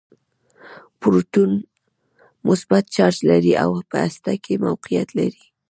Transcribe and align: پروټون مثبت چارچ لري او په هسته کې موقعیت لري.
پروټون 0.99 1.51
مثبت 2.47 2.83
چارچ 2.95 3.17
لري 3.29 3.53
او 3.63 3.71
په 3.89 3.97
هسته 4.05 4.31
کې 4.43 4.61
موقعیت 4.65 5.09
لري. 5.19 5.43